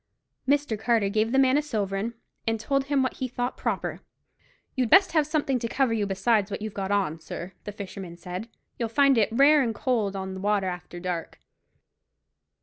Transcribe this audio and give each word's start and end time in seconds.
Mr. 0.47 0.79
Carter 0.79 1.09
gave 1.09 1.31
the 1.31 1.37
man 1.37 1.59
a 1.59 1.61
sovereign, 1.61 2.15
and 2.47 2.59
told 2.59 2.85
him 2.85 2.97
to 2.97 3.01
get 3.01 3.03
what 3.03 3.13
he 3.17 3.27
thought 3.27 3.55
proper. 3.55 4.01
"You'd 4.75 4.89
best 4.89 5.11
have 5.11 5.27
something 5.27 5.59
to 5.59 5.67
cover 5.67 5.93
you 5.93 6.07
besides 6.07 6.49
what 6.49 6.59
you've 6.59 6.73
got 6.73 6.89
on, 6.89 7.19
sir," 7.19 7.53
the 7.65 7.71
fisherman 7.71 8.17
said; 8.17 8.49
"you'll 8.79 8.89
find 8.89 9.15
it 9.15 9.29
rare 9.31 9.61
and 9.61 9.75
cold 9.75 10.15
on 10.15 10.33
't 10.33 10.39
water 10.41 10.65
after 10.65 10.99
dark." 10.99 11.39